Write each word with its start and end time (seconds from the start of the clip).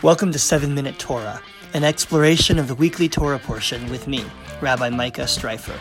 Welcome 0.00 0.30
to 0.30 0.38
7 0.38 0.72
Minute 0.72 0.96
Torah, 1.00 1.42
an 1.74 1.82
exploration 1.82 2.60
of 2.60 2.68
the 2.68 2.76
weekly 2.76 3.08
Torah 3.08 3.40
portion 3.40 3.90
with 3.90 4.06
me, 4.06 4.24
Rabbi 4.60 4.90
Micah 4.90 5.22
Streiffer. 5.22 5.76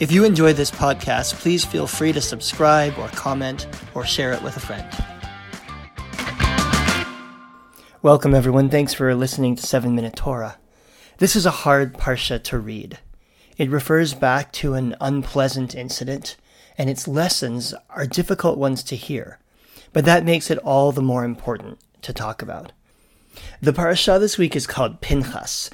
If 0.00 0.10
you 0.10 0.24
enjoy 0.24 0.54
this 0.54 0.72
podcast, 0.72 1.34
please 1.34 1.64
feel 1.64 1.86
free 1.86 2.12
to 2.14 2.20
subscribe 2.20 2.98
or 2.98 3.06
comment 3.10 3.68
or 3.94 4.04
share 4.04 4.32
it 4.32 4.42
with 4.42 4.56
a 4.56 4.60
friend. 4.60 4.84
Welcome, 8.02 8.34
everyone. 8.34 8.70
Thanks 8.70 8.92
for 8.92 9.14
listening 9.14 9.54
to 9.54 9.64
7 9.64 9.94
Minute 9.94 10.16
Torah. 10.16 10.58
This 11.18 11.36
is 11.36 11.46
a 11.46 11.52
hard 11.62 11.94
parsha 11.94 12.42
to 12.42 12.58
read. 12.58 12.98
It 13.56 13.70
refers 13.70 14.14
back 14.14 14.50
to 14.54 14.74
an 14.74 14.96
unpleasant 15.00 15.76
incident, 15.76 16.36
and 16.76 16.90
its 16.90 17.06
lessons 17.06 17.72
are 17.90 18.04
difficult 18.04 18.58
ones 18.58 18.82
to 18.82 18.96
hear, 18.96 19.38
but 19.92 20.04
that 20.06 20.24
makes 20.24 20.50
it 20.50 20.58
all 20.58 20.90
the 20.90 21.00
more 21.00 21.24
important 21.24 21.78
to 22.02 22.12
talk 22.12 22.42
about. 22.42 22.72
The 23.60 23.72
parasha 23.72 24.18
this 24.18 24.38
week 24.38 24.54
is 24.54 24.66
called 24.66 25.00
Pinchas. 25.00 25.70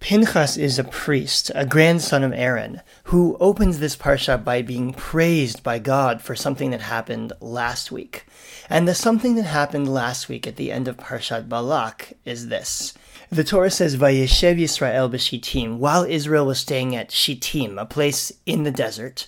Pinchas 0.00 0.56
is 0.56 0.78
a 0.78 0.84
priest, 0.84 1.50
a 1.54 1.66
grandson 1.66 2.24
of 2.24 2.32
Aaron, 2.32 2.80
who 3.04 3.36
opens 3.38 3.78
this 3.78 3.94
parsha 3.96 4.42
by 4.42 4.62
being 4.62 4.94
praised 4.94 5.62
by 5.62 5.78
God 5.78 6.22
for 6.22 6.34
something 6.34 6.70
that 6.70 6.80
happened 6.80 7.34
last 7.40 7.92
week. 7.92 8.24
And 8.70 8.88
the 8.88 8.94
something 8.94 9.34
that 9.34 9.42
happened 9.42 9.92
last 9.92 10.28
week 10.30 10.46
at 10.46 10.56
the 10.56 10.72
end 10.72 10.88
of 10.88 10.96
Parshat 10.96 11.50
Balak 11.50 12.14
is 12.24 12.48
this. 12.48 12.94
The 13.30 13.44
Torah 13.44 13.70
says, 13.70 13.96
Vayeshev 13.96 14.58
Yisrael 14.58 15.10
b'Shittim, 15.10 15.76
while 15.76 16.04
Israel 16.04 16.46
was 16.46 16.60
staying 16.60 16.96
at 16.96 17.12
Shittim, 17.12 17.78
a 17.78 17.84
place 17.84 18.32
in 18.46 18.62
the 18.62 18.70
desert, 18.70 19.26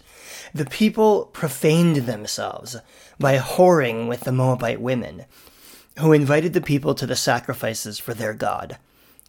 the 0.55 0.65
people 0.65 1.27
profaned 1.27 1.97
themselves 1.97 2.77
by 3.19 3.38
whoring 3.38 4.09
with 4.09 4.21
the 4.21 4.33
Moabite 4.33 4.80
women 4.80 5.27
who 5.98 6.12
invited 6.12 6.52
the 6.52 6.60
people 6.60 6.95
to 6.95 7.07
the 7.07 7.16
sacrifices 7.16 7.98
for 7.98 8.15
their 8.15 8.35
God. 8.35 8.79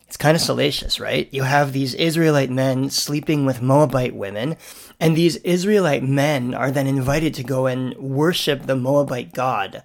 It's 0.08 0.18
kind 0.18 0.36
of 0.36 0.42
salacious, 0.42 1.00
right? 1.00 1.28
You 1.32 1.44
have 1.44 1.74
these 1.74 1.96
Israelite 1.96 2.52
men 2.52 2.92
sleeping 2.92 3.46
with 3.46 3.64
Moabite 3.64 4.16
women, 4.16 4.58
and 5.00 5.18
these 5.18 5.38
Israelite 5.38 6.04
men 6.04 6.54
are 6.54 6.70
then 6.70 6.86
invited 6.86 7.34
to 7.34 7.44
go 7.44 7.66
and 7.66 7.96
worship 7.98 8.68
the 8.68 8.76
Moabite 8.76 9.34
god. 9.34 9.82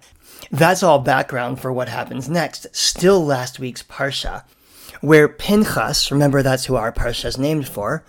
That's 0.51 0.83
all 0.83 0.99
background 0.99 1.59
for 1.59 1.73
what 1.73 1.89
happens 1.89 2.29
next. 2.29 2.67
Still 2.75 3.25
last 3.25 3.59
week's 3.59 3.81
Parsha, 3.81 4.43
where 5.01 5.27
Pinchas, 5.27 6.11
remember 6.11 6.43
that's 6.43 6.65
who 6.65 6.75
our 6.75 6.91
Parsha 6.91 7.25
is 7.25 7.37
named 7.37 7.67
for, 7.67 8.03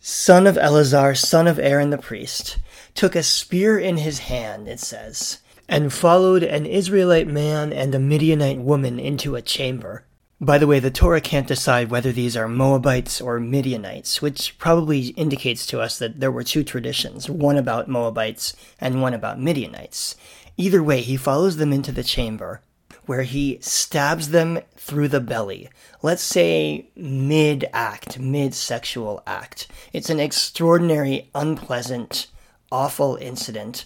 son 0.00 0.46
of 0.46 0.56
Eleazar, 0.56 1.14
son 1.14 1.46
of 1.48 1.58
Aaron 1.58 1.90
the 1.90 1.98
priest, 1.98 2.58
took 2.94 3.16
a 3.16 3.22
spear 3.22 3.78
in 3.78 3.96
his 3.96 4.20
hand, 4.20 4.68
it 4.68 4.80
says, 4.80 5.38
and 5.70 5.92
followed 5.92 6.42
an 6.42 6.66
Israelite 6.66 7.28
man 7.28 7.72
and 7.72 7.94
a 7.94 7.98
Midianite 7.98 8.58
woman 8.58 8.98
into 8.98 9.36
a 9.36 9.40
chamber. 9.40 10.04
By 10.40 10.58
the 10.58 10.66
way, 10.66 10.80
the 10.80 10.90
Torah 10.90 11.20
can't 11.20 11.46
decide 11.46 11.90
whether 11.90 12.10
these 12.10 12.36
are 12.36 12.48
Moabites 12.48 13.20
or 13.20 13.38
Midianites, 13.38 14.20
which 14.20 14.58
probably 14.58 15.08
indicates 15.08 15.64
to 15.66 15.80
us 15.80 15.96
that 15.98 16.18
there 16.18 16.32
were 16.32 16.42
two 16.42 16.64
traditions, 16.64 17.30
one 17.30 17.56
about 17.56 17.88
Moabites 17.88 18.56
and 18.80 19.00
one 19.00 19.14
about 19.14 19.40
Midianites. 19.40 20.16
Either 20.56 20.82
way, 20.82 21.02
he 21.02 21.16
follows 21.16 21.56
them 21.56 21.72
into 21.72 21.92
the 21.92 22.02
chamber, 22.02 22.62
where 23.06 23.22
he 23.22 23.58
stabs 23.60 24.30
them 24.30 24.58
through 24.76 25.08
the 25.08 25.20
belly. 25.20 25.68
Let's 26.02 26.22
say 26.22 26.88
mid 26.96 27.68
act, 27.72 28.18
mid 28.18 28.54
sexual 28.54 29.22
act. 29.24 29.68
It's 29.92 30.10
an 30.10 30.18
extraordinary, 30.18 31.30
unpleasant, 31.32 32.26
awful 32.72 33.16
incident 33.20 33.84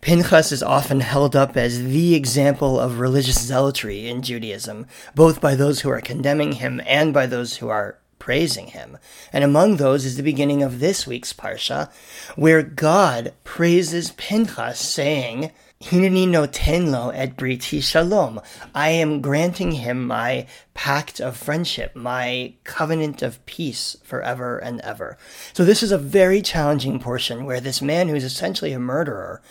Pinchas 0.00 0.52
is 0.52 0.62
often 0.62 1.00
held 1.00 1.34
up 1.34 1.56
as 1.56 1.82
the 1.82 2.14
example 2.14 2.78
of 2.78 2.98
religious 2.98 3.40
zealotry 3.40 4.08
in 4.08 4.22
Judaism, 4.22 4.86
both 5.14 5.40
by 5.40 5.54
those 5.54 5.80
who 5.80 5.90
are 5.90 6.00
condemning 6.00 6.52
him 6.52 6.80
and 6.86 7.14
by 7.14 7.26
those 7.26 7.56
who 7.56 7.68
are 7.68 7.98
praising 8.18 8.68
him. 8.68 8.98
And 9.32 9.42
among 9.42 9.76
those 9.76 10.04
is 10.04 10.16
the 10.16 10.22
beginning 10.22 10.62
of 10.62 10.78
this 10.78 11.06
week's 11.06 11.32
Parsha, 11.32 11.90
where 12.36 12.62
God 12.62 13.32
praises 13.42 14.12
Pinchas, 14.12 14.78
saying, 14.78 15.50
Hineni 15.82 16.28
notenlo 16.28 17.12
et 17.12 17.36
briti 17.36 17.82
shalom. 17.82 18.40
I 18.72 18.90
am 18.90 19.20
granting 19.20 19.72
him 19.72 20.06
my 20.06 20.46
pact 20.74 21.20
of 21.20 21.36
friendship, 21.36 21.96
my 21.96 22.54
covenant 22.62 23.20
of 23.20 23.44
peace 23.46 23.96
forever 24.04 24.58
and 24.58 24.80
ever. 24.82 25.18
So 25.52 25.64
this 25.64 25.82
is 25.82 25.90
a 25.90 25.98
very 25.98 26.40
challenging 26.40 27.00
portion 27.00 27.44
where 27.44 27.60
this 27.60 27.82
man 27.82 28.08
who 28.08 28.14
is 28.14 28.22
essentially 28.22 28.72
a 28.72 28.78
murderer 28.78 29.42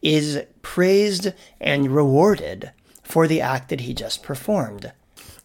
is 0.00 0.44
praised 0.62 1.32
and 1.60 1.90
rewarded 1.90 2.70
for 3.02 3.26
the 3.26 3.40
act 3.40 3.68
that 3.70 3.80
he 3.80 3.92
just 3.92 4.22
performed. 4.22 4.92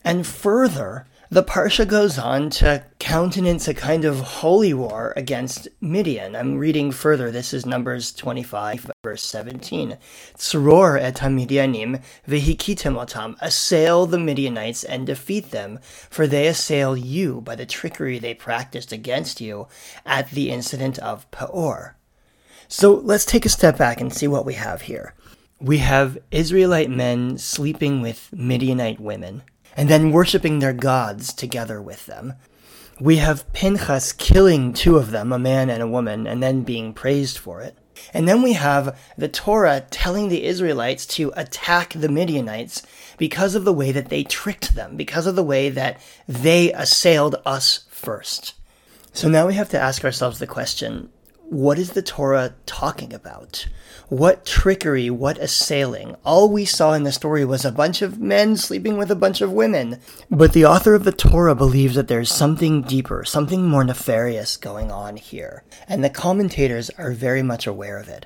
And 0.04 0.28
further, 0.28 1.08
the 1.32 1.44
Parsha 1.44 1.88
goes 1.88 2.20
on 2.20 2.52
to 2.52 2.84
countenance 3.00 3.68
a 3.68 3.74
kind 3.74 4.06
of 4.06 4.20
holy 4.20 4.74
war 4.74 5.12
against 5.16 5.68
Midian. 5.82 6.36
I'm 6.36 6.58
reading 6.58 6.92
further. 6.92 7.32
This 7.32 7.52
is 7.52 7.66
Numbers 7.66 8.12
25, 8.14 8.92
verse 9.04 9.24
17. 9.24 9.98
Tzror 10.38 11.02
et 11.02 11.16
Midianim 11.16 12.02
vehikitem 12.28 12.96
otam. 12.96 13.36
Assail 13.42 14.06
the 14.06 14.20
Midianites 14.20 14.84
and 14.84 15.08
defeat 15.08 15.50
them, 15.50 15.80
for 16.10 16.28
they 16.28 16.48
assail 16.48 16.96
you 16.96 17.42
by 17.42 17.56
the 17.56 17.66
trickery 17.66 18.20
they 18.20 18.36
practiced 18.36 18.92
against 18.92 19.42
you 19.42 19.68
at 20.06 20.30
the 20.30 20.52
incident 20.52 21.00
of 21.00 21.30
Peor. 21.32 21.96
So 22.68 22.94
let's 22.94 23.26
take 23.26 23.46
a 23.46 23.50
step 23.50 23.78
back 23.78 24.00
and 24.00 24.14
see 24.14 24.28
what 24.28 24.46
we 24.46 24.54
have 24.54 24.84
here. 24.84 25.16
We 25.60 25.80
have 25.80 26.20
Israelite 26.30 26.90
men 26.92 27.40
sleeping 27.40 28.02
with 28.02 28.30
Midianite 28.32 29.00
women 29.00 29.42
and 29.76 29.90
then 29.90 30.12
worshipping 30.12 30.60
their 30.60 30.74
gods 30.74 31.34
together 31.34 31.82
with 31.82 32.06
them. 32.06 32.34
We 33.00 33.18
have 33.18 33.52
Pinchas 33.52 34.14
killing 34.14 34.72
two 34.72 34.98
of 34.98 35.12
them, 35.12 35.34
a 35.34 35.40
man 35.40 35.70
and 35.70 35.84
a 35.84 35.88
woman, 35.88 36.26
and 36.26 36.42
then 36.42 36.64
being 36.64 36.94
praised 36.94 37.38
for 37.38 37.62
it. 37.62 37.78
And 38.14 38.28
then 38.28 38.42
we 38.42 38.54
have 38.54 38.98
the 39.18 39.28
Torah 39.28 39.86
telling 39.90 40.30
the 40.30 40.46
Israelites 40.46 41.06
to 41.08 41.34
attack 41.36 41.94
the 41.94 42.10
Midianites 42.10 42.84
because 43.18 43.56
of 43.56 43.66
the 43.66 43.74
way 43.74 43.92
that 43.92 44.10
they 44.10 44.24
tricked 44.24 44.76
them, 44.76 44.96
because 44.96 45.28
of 45.28 45.36
the 45.36 45.44
way 45.44 45.70
that 45.70 46.00
they 46.28 46.72
assailed 46.74 47.36
us 47.46 47.86
first. 47.90 48.54
So 49.14 49.30
now 49.30 49.48
we 49.48 49.54
have 49.56 49.70
to 49.70 49.80
ask 49.80 50.04
ourselves 50.04 50.40
the 50.40 50.48
question 50.48 51.10
what 51.50 51.78
is 51.78 51.92
the 51.92 52.02
Torah 52.02 52.56
talking 52.66 53.14
about? 53.14 53.68
What 54.10 54.46
trickery, 54.46 55.10
what 55.10 55.38
assailing? 55.38 56.16
All 56.26 56.50
we 56.50 56.66
saw 56.66 56.94
in 56.94 57.04
the 57.04 57.12
story 57.12 57.46
was 57.46 57.64
a 57.64 57.72
bunch 57.72 58.02
of 58.02 58.20
men 58.20 58.58
sleeping 58.58 58.98
with 58.98 59.12
a 59.12 59.16
bunch 59.16 59.42
of 59.42 59.52
women. 59.52 60.00
But 60.32 60.54
the 60.54 60.66
author 60.66 60.96
of 60.96 61.04
the 61.04 61.12
Torah 61.12 61.56
believes 61.56 61.96
that 61.96 62.08
there's 62.08 62.32
something 62.32 62.82
deeper, 62.82 63.24
something 63.24 63.68
more 63.68 63.84
nefarious 63.84 64.58
going 64.58 64.92
on 64.92 65.18
here. 65.18 65.64
And 65.88 66.04
the 66.04 66.10
commentators 66.10 66.90
are 66.92 67.12
very 67.12 67.44
much 67.44 67.68
aware 67.68 68.00
of 68.00 68.10
it. 68.10 68.26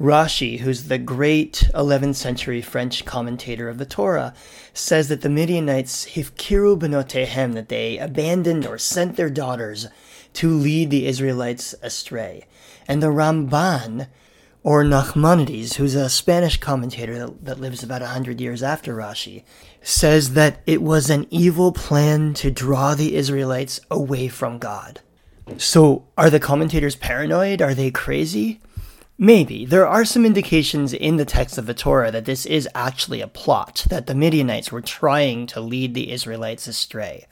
Rashi, 0.00 0.58
who's 0.60 0.88
the 0.88 0.98
great 0.98 1.68
11th 1.74 2.16
century 2.16 2.60
French 2.60 3.04
commentator 3.04 3.68
of 3.68 3.78
the 3.78 3.86
Torah, 3.86 4.34
says 4.74 5.08
that 5.08 5.22
the 5.22 5.28
Midianites 5.28 6.06
hifkiru 6.14 6.78
benotehem, 6.78 7.54
that 7.54 7.68
they 7.68 7.98
abandoned 7.98 8.66
or 8.66 8.78
sent 8.78 9.16
their 9.16 9.30
daughters 9.30 9.88
to 10.34 10.50
lead 10.50 10.90
the 10.90 11.06
Israelites 11.06 11.74
astray. 11.82 12.46
And 12.88 13.02
the 13.02 13.08
Ramban, 13.08 14.08
or 14.62 14.84
Nachmanides, 14.84 15.74
who's 15.74 15.94
a 15.94 16.08
Spanish 16.08 16.58
commentator 16.58 17.18
that, 17.18 17.44
that 17.44 17.60
lives 17.60 17.82
about 17.82 18.02
a 18.02 18.06
hundred 18.06 18.40
years 18.40 18.62
after 18.62 18.94
Rashi, 18.94 19.44
says 19.82 20.34
that 20.34 20.60
it 20.66 20.82
was 20.82 21.10
an 21.10 21.26
evil 21.30 21.72
plan 21.72 22.34
to 22.34 22.50
draw 22.50 22.94
the 22.94 23.14
Israelites 23.14 23.80
away 23.90 24.28
from 24.28 24.58
God. 24.58 25.00
So, 25.58 26.04
are 26.16 26.30
the 26.30 26.38
commentators 26.38 26.94
paranoid? 26.94 27.60
Are 27.60 27.74
they 27.74 27.90
crazy? 27.90 28.60
Maybe. 29.18 29.64
There 29.64 29.86
are 29.86 30.04
some 30.04 30.24
indications 30.24 30.92
in 30.92 31.16
the 31.16 31.24
text 31.24 31.58
of 31.58 31.66
the 31.66 31.74
Torah 31.74 32.10
that 32.10 32.24
this 32.24 32.46
is 32.46 32.68
actually 32.74 33.20
a 33.20 33.28
plot, 33.28 33.86
that 33.88 34.06
the 34.06 34.14
Midianites 34.14 34.72
were 34.72 34.80
trying 34.80 35.46
to 35.48 35.60
lead 35.60 35.94
the 35.94 36.10
Israelites 36.10 36.66
astray. 36.66 37.26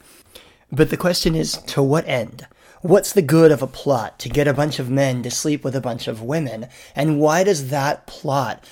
But 0.71 0.89
the 0.89 0.97
question 0.97 1.35
is, 1.35 1.53
to 1.53 1.81
what 1.81 2.07
end? 2.07 2.47
What's 2.81 3.13
the 3.13 3.21
good 3.21 3.51
of 3.51 3.61
a 3.61 3.67
plot 3.67 4.17
to 4.19 4.29
get 4.29 4.47
a 4.47 4.55
bunch 4.55 4.79
of 4.79 4.89
men 4.89 5.21
to 5.21 5.29
sleep 5.29 5.63
with 5.63 5.75
a 5.75 5.81
bunch 5.81 6.07
of 6.07 6.23
women? 6.23 6.67
And 6.95 7.19
why 7.19 7.43
does 7.43 7.69
that 7.69 8.07
plot 8.07 8.63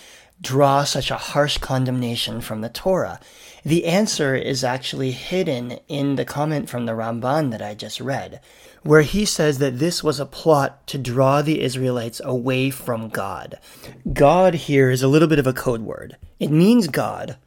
draw 0.42 0.84
such 0.84 1.12
a 1.12 1.16
harsh 1.16 1.60
condemnation 1.60 2.42
from 2.42 2.62
the 2.62 2.70
Torah? 2.70 3.20
The 3.64 3.86
answer 3.86 4.34
is 4.34 4.64
actually 4.64 5.12
hidden 5.12 5.78
in 5.88 6.16
the 6.16 6.26
comment 6.26 6.70
from 6.70 6.88
the 6.88 6.94
Ramban 6.94 7.52
that 7.52 7.62
I 7.62 7.76
just 7.76 8.02
read, 8.02 8.42
where 8.82 9.04
he 9.04 9.26
says 9.26 9.60
that 9.60 9.78
this 9.78 10.04
was 10.04 10.20
a 10.20 10.26
plot 10.26 10.88
to 10.88 10.98
draw 10.98 11.44
the 11.44 11.62
Israelites 11.62 12.20
away 12.26 12.72
from 12.72 13.10
God. 13.10 13.60
God 14.12 14.56
here 14.56 14.90
is 14.90 15.04
a 15.04 15.08
little 15.08 15.28
bit 15.28 15.38
of 15.38 15.46
a 15.46 15.54
code 15.54 15.82
word. 15.82 16.18
It 16.40 16.50
means 16.50 16.88
God, 16.88 17.38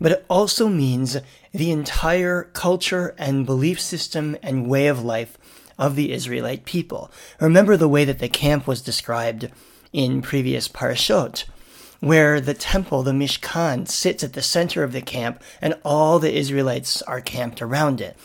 but 0.00 0.12
it 0.12 0.24
also 0.30 0.68
means 0.68 1.16
the 1.52 1.72
entire 1.72 2.44
culture 2.52 3.12
and 3.18 3.44
belief 3.44 3.80
system 3.80 4.36
and 4.40 4.68
way 4.68 4.86
of 4.86 5.02
life 5.02 5.36
of 5.82 5.96
the 5.96 6.12
Israelite 6.12 6.64
people. 6.64 7.10
Remember 7.40 7.76
the 7.76 7.88
way 7.88 8.04
that 8.04 8.20
the 8.20 8.28
camp 8.28 8.68
was 8.68 8.80
described 8.80 9.50
in 9.92 10.22
previous 10.22 10.68
parashot, 10.68 11.44
where 11.98 12.40
the 12.40 12.54
temple, 12.54 13.02
the 13.02 13.10
Mishkan, 13.10 13.88
sits 13.88 14.22
at 14.22 14.32
the 14.32 14.42
center 14.42 14.84
of 14.84 14.92
the 14.92 15.02
camp 15.02 15.42
and 15.60 15.74
all 15.84 16.20
the 16.20 16.32
Israelites 16.32 17.02
are 17.02 17.20
camped 17.20 17.60
around 17.60 18.00
it. 18.00 18.16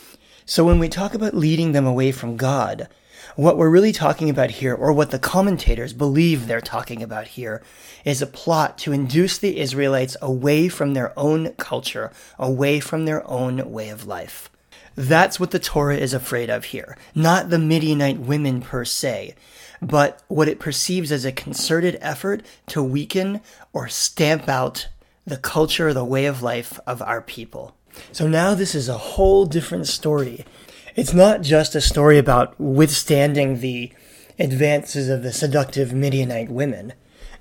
So 0.46 0.64
when 0.64 0.78
we 0.78 0.88
talk 0.88 1.16
about 1.16 1.34
leading 1.34 1.72
them 1.72 1.88
away 1.88 2.12
from 2.12 2.38
God, 2.38 2.88
what 3.36 3.58
we're 3.58 3.72
really 3.72 3.92
talking 3.92 4.30
about 4.30 4.52
here, 4.52 4.76
or 4.76 4.94
what 4.94 5.10
the 5.10 5.20
commentators 5.20 5.94
believe 5.94 6.46
they're 6.46 6.62
talking 6.62 7.02
about 7.02 7.28
here, 7.28 7.64
is 8.06 8.22
a 8.22 8.28
plot 8.28 8.78
to 8.80 8.92
induce 8.92 9.38
the 9.40 9.60
Israelites 9.60 10.16
away 10.22 10.70
from 10.70 10.94
their 10.94 11.12
own 11.18 11.54
culture, 11.54 12.12
away 12.38 12.80
from 12.80 13.06
their 13.06 13.28
own 13.30 13.72
way 13.72 13.90
of 13.90 14.06
life. 14.06 14.50
That's 14.96 15.40
what 15.40 15.52
the 15.52 15.60
Torah 15.60 15.98
is 15.98 16.14
afraid 16.14 16.50
of 16.50 16.66
here, 16.66 16.98
not 17.14 17.50
the 17.50 17.60
Midianite 17.60 18.20
women 18.20 18.62
per 18.62 18.84
se, 18.84 19.36
but 19.82 20.24
what 20.28 20.48
it 20.48 20.60
perceives 20.60 21.12
as 21.12 21.24
a 21.26 21.32
concerted 21.32 21.98
effort 22.02 22.44
to 22.68 22.82
weaken 22.82 23.42
or 23.74 23.88
stamp 23.88 24.50
out 24.50 24.88
the 25.26 25.38
culture, 25.38 25.94
the 25.94 26.06
way 26.06 26.26
of 26.26 26.42
life 26.42 26.80
of 26.88 27.02
our 27.02 27.22
people. 27.22 27.76
So 28.12 28.28
now 28.28 28.56
this 28.56 28.74
is 28.74 28.90
a 28.90 28.98
whole 28.98 29.46
different 29.46 29.88
story. 29.88 30.46
It's 30.96 31.14
not 31.14 31.42
just 31.42 31.76
a 31.76 31.82
story 31.82 32.18
about 32.18 32.60
withstanding 32.60 33.60
the 33.60 33.92
advances 34.40 35.10
of 35.10 35.22
the 35.22 35.34
seductive 35.34 35.94
Midianite 35.94 36.50
women. 36.50 36.94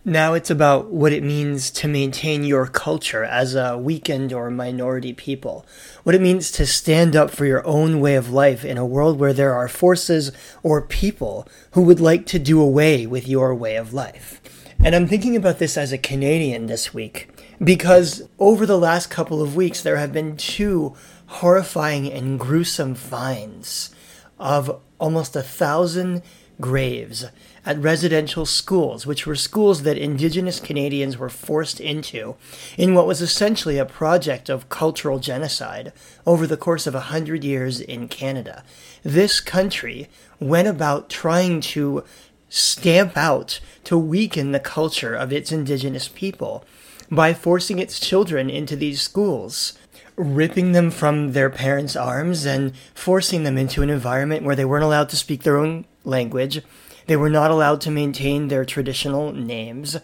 Now 0.08 0.34
it's 0.34 0.50
about 0.50 0.92
what 0.92 1.12
it 1.12 1.24
means 1.24 1.68
to 1.72 1.88
maintain 1.88 2.44
your 2.44 2.68
culture 2.68 3.24
as 3.24 3.56
a 3.56 3.76
weakened 3.76 4.32
or 4.32 4.52
minority 4.52 5.12
people. 5.12 5.66
What 6.04 6.14
it 6.14 6.20
means 6.20 6.52
to 6.52 6.64
stand 6.64 7.16
up 7.16 7.32
for 7.32 7.44
your 7.44 7.66
own 7.66 7.98
way 7.98 8.14
of 8.14 8.30
life 8.30 8.64
in 8.64 8.78
a 8.78 8.86
world 8.86 9.18
where 9.18 9.32
there 9.32 9.52
are 9.52 9.66
forces 9.66 10.30
or 10.62 10.80
people 10.80 11.48
who 11.72 11.82
would 11.82 11.98
like 11.98 12.24
to 12.26 12.38
do 12.38 12.60
away 12.60 13.04
with 13.04 13.26
your 13.26 13.52
way 13.52 13.74
of 13.74 13.92
life. 13.92 14.40
And 14.78 14.94
I'm 14.94 15.08
thinking 15.08 15.34
about 15.34 15.58
this 15.58 15.76
as 15.76 15.90
a 15.90 15.98
Canadian 15.98 16.66
this 16.66 16.94
week 16.94 17.28
because 17.58 18.28
over 18.38 18.64
the 18.64 18.78
last 18.78 19.10
couple 19.10 19.42
of 19.42 19.56
weeks 19.56 19.82
there 19.82 19.96
have 19.96 20.12
been 20.12 20.36
two 20.36 20.94
horrifying 21.26 22.12
and 22.12 22.38
gruesome 22.38 22.94
finds 22.94 23.92
of 24.38 24.80
almost 25.00 25.34
a 25.34 25.42
thousand 25.42 26.22
graves 26.60 27.26
at 27.64 27.78
residential 27.78 28.46
schools, 28.46 29.06
which 29.06 29.26
were 29.26 29.34
schools 29.34 29.82
that 29.82 29.98
Indigenous 29.98 30.60
Canadians 30.60 31.18
were 31.18 31.28
forced 31.28 31.80
into 31.80 32.36
in 32.78 32.94
what 32.94 33.06
was 33.06 33.20
essentially 33.20 33.78
a 33.78 33.84
project 33.84 34.48
of 34.48 34.68
cultural 34.68 35.18
genocide 35.18 35.92
over 36.24 36.46
the 36.46 36.56
course 36.56 36.86
of 36.86 36.94
a 36.94 37.10
hundred 37.12 37.44
years 37.44 37.80
in 37.80 38.08
Canada. 38.08 38.62
This 39.02 39.40
country 39.40 40.08
went 40.38 40.68
about 40.68 41.10
trying 41.10 41.60
to 41.60 42.04
stamp 42.48 43.16
out, 43.16 43.60
to 43.84 43.98
weaken 43.98 44.52
the 44.52 44.60
culture 44.60 45.14
of 45.14 45.32
its 45.32 45.50
Indigenous 45.50 46.08
people 46.08 46.64
by 47.10 47.34
forcing 47.34 47.78
its 47.78 48.00
children 48.00 48.48
into 48.48 48.76
these 48.76 49.02
schools 49.02 49.76
ripping 50.16 50.72
them 50.72 50.90
from 50.90 51.32
their 51.32 51.50
parents' 51.50 51.94
arms 51.94 52.46
and 52.46 52.72
forcing 52.94 53.44
them 53.44 53.58
into 53.58 53.82
an 53.82 53.90
environment 53.90 54.42
where 54.44 54.56
they 54.56 54.64
weren't 54.64 54.84
allowed 54.84 55.08
to 55.10 55.16
speak 55.16 55.42
their 55.42 55.58
own 55.58 55.84
language. 56.06 56.62
They 57.06 57.16
were 57.16 57.30
not 57.30 57.50
allowed 57.50 57.80
to 57.82 57.90
maintain 57.90 58.48
their 58.48 58.64
traditional 58.64 59.32
names. 59.32 59.98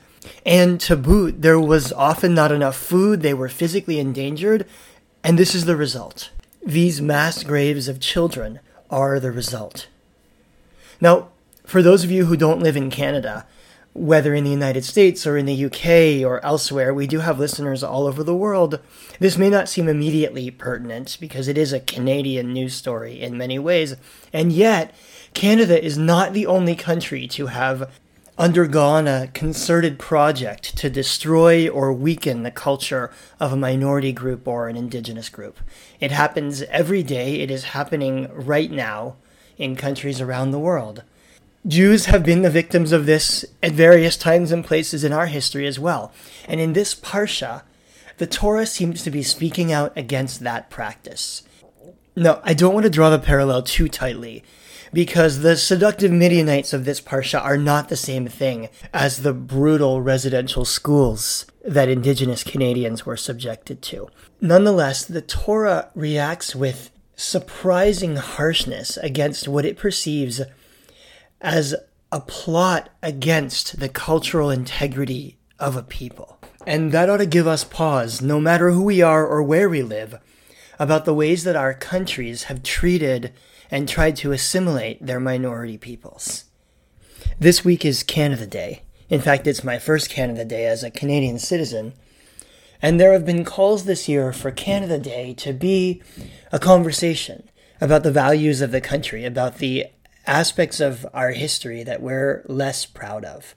And 0.46 0.80
to 0.82 0.96
boot, 0.96 1.42
there 1.42 1.58
was 1.58 1.92
often 1.92 2.34
not 2.34 2.52
enough 2.52 2.76
food, 2.76 3.22
they 3.22 3.34
were 3.34 3.48
physically 3.48 3.98
endangered, 3.98 4.66
and 5.24 5.38
this 5.38 5.54
is 5.54 5.64
the 5.64 5.76
result. 5.76 6.30
These 6.64 7.00
mass 7.00 7.42
graves 7.42 7.88
of 7.88 8.00
children 8.00 8.60
are 8.88 9.18
the 9.18 9.32
result. 9.32 9.88
Now, 11.00 11.28
for 11.64 11.82
those 11.82 12.04
of 12.04 12.10
you 12.10 12.26
who 12.26 12.36
don't 12.36 12.60
live 12.60 12.76
in 12.76 12.90
Canada, 12.90 13.46
whether 13.94 14.34
in 14.34 14.44
the 14.44 14.50
United 14.50 14.84
States 14.84 15.26
or 15.26 15.36
in 15.36 15.46
the 15.46 15.64
UK 15.66 16.24
or 16.26 16.44
elsewhere, 16.44 16.94
we 16.94 17.06
do 17.06 17.18
have 17.18 17.38
listeners 17.38 17.82
all 17.82 18.06
over 18.06 18.22
the 18.22 18.34
world. 18.34 18.80
This 19.18 19.36
may 19.36 19.50
not 19.50 19.68
seem 19.68 19.88
immediately 19.88 20.50
pertinent 20.50 21.18
because 21.20 21.48
it 21.48 21.58
is 21.58 21.72
a 21.72 21.80
Canadian 21.80 22.52
news 22.52 22.74
story 22.74 23.20
in 23.20 23.36
many 23.36 23.58
ways, 23.58 23.96
and 24.32 24.52
yet 24.52 24.94
Canada 25.34 25.82
is 25.82 25.96
not 25.96 26.32
the 26.32 26.46
only 26.46 26.74
country 26.76 27.26
to 27.28 27.46
have 27.46 27.90
undergone 28.38 29.06
a 29.06 29.28
concerted 29.28 29.98
project 29.98 30.76
to 30.78 30.88
destroy 30.88 31.68
or 31.68 31.92
weaken 31.92 32.42
the 32.42 32.50
culture 32.50 33.10
of 33.38 33.52
a 33.52 33.56
minority 33.56 34.12
group 34.12 34.48
or 34.48 34.68
an 34.68 34.76
indigenous 34.76 35.28
group. 35.28 35.58
It 36.00 36.10
happens 36.10 36.62
every 36.62 37.02
day, 37.02 37.40
it 37.40 37.50
is 37.50 37.64
happening 37.64 38.28
right 38.32 38.70
now 38.70 39.16
in 39.58 39.76
countries 39.76 40.20
around 40.20 40.50
the 40.50 40.58
world. 40.58 41.02
Jews 41.66 42.06
have 42.06 42.24
been 42.24 42.42
the 42.42 42.50
victims 42.50 42.90
of 42.90 43.06
this 43.06 43.44
at 43.62 43.72
various 43.72 44.16
times 44.16 44.50
and 44.50 44.64
places 44.64 45.04
in 45.04 45.12
our 45.12 45.26
history 45.26 45.66
as 45.66 45.78
well. 45.78 46.12
And 46.48 46.60
in 46.60 46.72
this 46.72 46.94
Parsha, 46.94 47.62
the 48.18 48.26
Torah 48.26 48.66
seems 48.66 49.04
to 49.04 49.10
be 49.10 49.22
speaking 49.22 49.72
out 49.72 49.96
against 49.96 50.40
that 50.40 50.70
practice. 50.70 51.42
No, 52.16 52.40
I 52.42 52.54
don't 52.54 52.74
want 52.74 52.84
to 52.84 52.90
draw 52.90 53.10
the 53.10 53.18
parallel 53.18 53.62
too 53.62 53.88
tightly, 53.88 54.42
because 54.92 55.40
the 55.40 55.56
seductive 55.56 56.12
Midianites 56.12 56.72
of 56.72 56.84
this 56.84 57.00
Parsha 57.00 57.42
are 57.42 57.56
not 57.56 57.88
the 57.88 57.96
same 57.96 58.28
thing 58.28 58.68
as 58.92 59.22
the 59.22 59.32
brutal 59.32 60.02
residential 60.02 60.64
schools 60.64 61.46
that 61.64 61.88
indigenous 61.88 62.44
Canadians 62.44 63.06
were 63.06 63.16
subjected 63.16 63.80
to. 63.82 64.08
Nonetheless, 64.40 65.04
the 65.04 65.22
Torah 65.22 65.90
reacts 65.94 66.54
with 66.54 66.90
surprising 67.16 68.16
harshness 68.16 68.96
against 68.96 69.48
what 69.48 69.64
it 69.64 69.78
perceives 69.78 70.40
as 71.40 71.74
a 72.10 72.20
plot 72.20 72.90
against 73.02 73.80
the 73.80 73.88
cultural 73.88 74.50
integrity 74.50 75.38
of 75.58 75.76
a 75.76 75.82
people. 75.82 76.38
And 76.66 76.92
that 76.92 77.08
ought 77.08 77.16
to 77.18 77.26
give 77.26 77.46
us 77.46 77.64
pause, 77.64 78.20
no 78.20 78.40
matter 78.40 78.70
who 78.70 78.84
we 78.84 79.02
are 79.02 79.26
or 79.26 79.42
where 79.42 79.68
we 79.68 79.82
live, 79.82 80.18
about 80.78 81.04
the 81.04 81.14
ways 81.14 81.44
that 81.44 81.56
our 81.56 81.74
countries 81.74 82.44
have 82.44 82.62
treated 82.62 83.32
and 83.72 83.88
tried 83.88 84.14
to 84.14 84.32
assimilate 84.32 85.04
their 85.04 85.18
minority 85.18 85.78
peoples. 85.78 86.44
This 87.40 87.64
week 87.64 87.86
is 87.86 88.02
Canada 88.02 88.46
Day. 88.46 88.82
In 89.08 89.20
fact, 89.20 89.46
it's 89.46 89.64
my 89.64 89.78
first 89.78 90.10
Canada 90.10 90.44
Day 90.44 90.66
as 90.66 90.84
a 90.84 90.90
Canadian 90.90 91.38
citizen. 91.38 91.94
And 92.82 93.00
there 93.00 93.14
have 93.14 93.24
been 93.24 93.46
calls 93.46 93.84
this 93.84 94.10
year 94.10 94.30
for 94.34 94.50
Canada 94.50 94.98
Day 94.98 95.32
to 95.38 95.54
be 95.54 96.02
a 96.52 96.58
conversation 96.58 97.48
about 97.80 98.02
the 98.02 98.12
values 98.12 98.60
of 98.60 98.72
the 98.72 98.80
country, 98.80 99.24
about 99.24 99.56
the 99.56 99.86
aspects 100.26 100.78
of 100.78 101.06
our 101.14 101.30
history 101.30 101.82
that 101.82 102.02
we're 102.02 102.44
less 102.46 102.84
proud 102.84 103.24
of. 103.24 103.56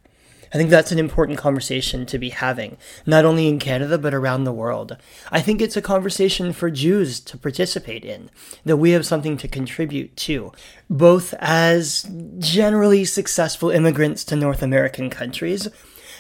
I 0.53 0.57
think 0.57 0.69
that's 0.69 0.92
an 0.92 1.00
important 1.00 1.38
conversation 1.38 2.06
to 2.06 2.19
be 2.19 2.30
having, 2.30 2.77
not 3.06 3.25
only 3.25 3.47
in 3.47 3.59
Canada, 3.59 3.97
but 3.97 4.14
around 4.14 4.44
the 4.44 4.54
world. 4.54 4.97
I 5.31 5.42
think 5.42 5.61
it's 5.61 5.78
a 5.78 5.81
conversation 5.81 6.54
for 6.54 6.69
Jews 6.69 7.19
to 7.21 7.37
participate 7.37 8.06
in, 8.06 8.30
that 8.64 8.78
we 8.78 8.92
have 8.92 9.06
something 9.06 9.37
to 9.37 9.47
contribute 9.47 10.16
to, 10.18 10.52
both 10.90 11.33
as 11.40 12.09
generally 12.40 13.06
successful 13.06 13.69
immigrants 13.69 14.23
to 14.25 14.35
North 14.35 14.61
American 14.61 15.09
countries, 15.09 15.68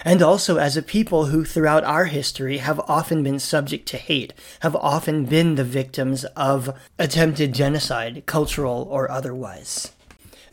and 0.03 0.21
also 0.21 0.57
as 0.57 0.77
a 0.77 0.83
people 0.83 1.25
who 1.27 1.43
throughout 1.43 1.83
our 1.83 2.05
history 2.05 2.57
have 2.57 2.79
often 2.81 3.23
been 3.23 3.39
subject 3.39 3.87
to 3.87 3.97
hate, 3.97 4.33
have 4.59 4.75
often 4.75 5.25
been 5.25 5.55
the 5.55 5.63
victims 5.63 6.25
of 6.35 6.77
attempted 6.99 7.53
genocide, 7.53 8.23
cultural 8.25 8.87
or 8.91 9.09
otherwise. 9.09 9.91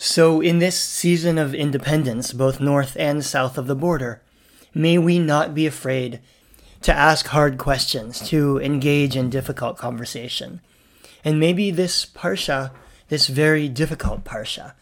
So, 0.04 0.40
in 0.40 0.58
this 0.58 0.76
season 0.76 1.38
of 1.38 1.54
independence, 1.54 2.32
both 2.32 2.58
north 2.58 2.96
and 2.98 3.24
south 3.24 3.56
of 3.56 3.68
the 3.68 3.76
border, 3.76 4.20
may 4.74 4.98
we 4.98 5.20
not 5.20 5.54
be 5.54 5.64
afraid 5.64 6.18
to 6.80 6.92
ask 6.92 7.28
hard 7.28 7.56
questions, 7.56 8.18
to 8.30 8.58
engage 8.58 9.14
in 9.14 9.30
difficult 9.30 9.78
conversation. 9.78 10.60
And 11.24 11.38
maybe 11.38 11.70
this 11.70 12.04
Parsha, 12.04 12.72
this 13.10 13.28
very 13.28 13.68
difficult 13.68 14.24
Parsha, 14.24 14.72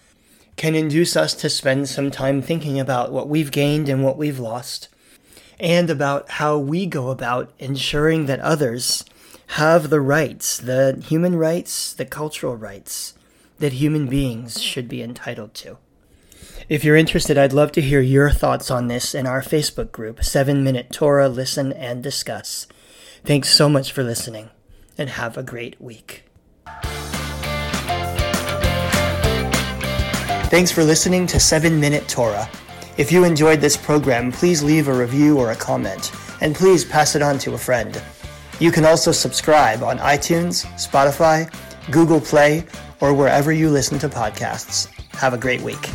can 0.56 0.74
induce 0.74 1.14
us 1.16 1.34
to 1.34 1.50
spend 1.50 1.90
some 1.90 2.10
time 2.10 2.40
thinking 2.40 2.80
about 2.80 3.12
what 3.12 3.28
we've 3.28 3.50
gained 3.50 3.90
and 3.90 4.02
what 4.02 4.16
we've 4.16 4.40
lost, 4.40 4.88
and 5.60 5.90
about 5.90 6.30
how 6.30 6.56
we 6.56 6.86
go 6.86 7.10
about 7.10 7.52
ensuring 7.58 8.24
that 8.24 8.40
others 8.40 9.04
have 9.48 9.90
the 9.90 10.00
rights, 10.00 10.56
the 10.56 10.98
human 11.06 11.36
rights, 11.36 11.92
the 11.92 12.06
cultural 12.06 12.56
rights, 12.56 13.12
that 13.60 13.74
human 13.74 14.08
beings 14.08 14.60
should 14.60 14.88
be 14.88 15.02
entitled 15.02 15.54
to. 15.54 15.78
If 16.68 16.84
you're 16.84 16.96
interested, 16.96 17.38
I'd 17.38 17.52
love 17.52 17.72
to 17.72 17.80
hear 17.80 18.00
your 18.00 18.30
thoughts 18.30 18.70
on 18.70 18.88
this 18.88 19.14
in 19.14 19.26
our 19.26 19.42
Facebook 19.42 19.92
group, 19.92 20.24
7 20.24 20.64
Minute 20.64 20.90
Torah 20.92 21.28
Listen 21.28 21.72
and 21.72 22.02
Discuss. 22.02 22.66
Thanks 23.24 23.52
so 23.54 23.68
much 23.68 23.92
for 23.92 24.02
listening, 24.02 24.50
and 24.96 25.10
have 25.10 25.36
a 25.36 25.42
great 25.42 25.80
week. 25.80 26.24
Thanks 30.48 30.72
for 30.72 30.82
listening 30.82 31.26
to 31.28 31.38
7 31.38 31.78
Minute 31.78 32.08
Torah. 32.08 32.48
If 32.96 33.12
you 33.12 33.24
enjoyed 33.24 33.60
this 33.60 33.76
program, 33.76 34.32
please 34.32 34.62
leave 34.62 34.88
a 34.88 34.94
review 34.94 35.38
or 35.38 35.52
a 35.52 35.56
comment, 35.56 36.12
and 36.40 36.54
please 36.54 36.84
pass 36.84 37.14
it 37.14 37.22
on 37.22 37.38
to 37.38 37.54
a 37.54 37.58
friend. 37.58 38.02
You 38.58 38.72
can 38.72 38.84
also 38.84 39.12
subscribe 39.12 39.82
on 39.82 39.98
iTunes, 39.98 40.66
Spotify, 40.74 41.52
Google 41.90 42.20
Play, 42.20 42.64
or 43.00 43.14
wherever 43.14 43.52
you 43.52 43.70
listen 43.70 43.98
to 44.00 44.08
podcasts. 44.08 44.86
Have 45.12 45.34
a 45.34 45.38
great 45.38 45.60
week. 45.62 45.90